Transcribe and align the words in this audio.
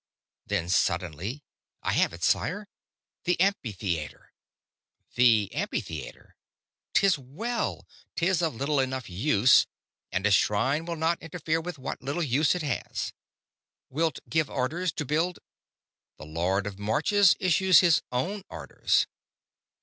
Then, 0.47 0.67
suddenly: 0.67 1.43
"I 1.83 1.93
have 1.93 2.11
it, 2.11 2.23
sire 2.23 2.67
the 3.25 3.39
amphitheater!" 3.39 4.33
"The 5.13 5.53
amphitheater? 5.53 6.35
'Tis 6.93 7.19
well. 7.19 7.85
'Tis 8.15 8.41
of 8.41 8.55
little 8.55 8.79
enough 8.79 9.11
use, 9.11 9.67
and 10.11 10.25
a 10.25 10.31
shrine 10.31 10.85
will 10.85 10.95
not 10.95 11.21
interfere 11.21 11.61
with 11.61 11.77
what 11.77 12.01
little 12.01 12.23
use 12.23 12.55
it 12.55 12.63
has." 12.63 13.13
"Wilt 13.91 14.17
give 14.27 14.49
orders 14.49 14.91
to 14.93 15.05
build...?" 15.05 15.37
"The 16.17 16.25
Lord 16.25 16.65
of 16.65 16.77
the 16.77 16.81
Marches 16.81 17.35
issues 17.39 17.81
his 17.81 18.01
own 18.11 18.41
orders. 18.49 19.05